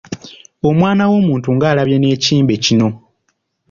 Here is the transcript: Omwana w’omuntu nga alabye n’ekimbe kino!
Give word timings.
Omwana 0.69 1.03
w’omuntu 1.11 1.47
nga 1.55 1.65
alabye 1.71 1.97
n’ekimbe 1.99 2.55
kino! 2.65 2.87